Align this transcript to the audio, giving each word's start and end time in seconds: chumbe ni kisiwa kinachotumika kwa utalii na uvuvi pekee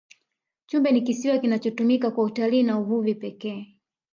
chumbe 0.65 0.91
ni 0.91 1.01
kisiwa 1.01 1.37
kinachotumika 1.39 2.11
kwa 2.11 2.23
utalii 2.23 2.63
na 2.63 2.79
uvuvi 2.79 3.15
pekee 3.15 3.77